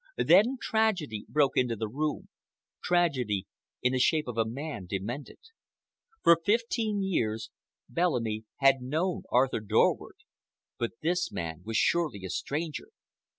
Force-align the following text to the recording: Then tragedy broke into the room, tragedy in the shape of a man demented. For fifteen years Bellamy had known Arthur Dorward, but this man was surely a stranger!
Then 0.17 0.57
tragedy 0.59 1.27
broke 1.29 1.55
into 1.55 1.75
the 1.75 1.87
room, 1.87 2.27
tragedy 2.83 3.45
in 3.83 3.91
the 3.93 3.99
shape 3.99 4.27
of 4.27 4.35
a 4.35 4.47
man 4.49 4.87
demented. 4.87 5.37
For 6.23 6.39
fifteen 6.43 7.03
years 7.03 7.51
Bellamy 7.87 8.45
had 8.61 8.81
known 8.81 9.21
Arthur 9.29 9.59
Dorward, 9.59 10.17
but 10.79 10.93
this 11.03 11.31
man 11.31 11.61
was 11.63 11.77
surely 11.77 12.25
a 12.25 12.31
stranger! 12.31 12.87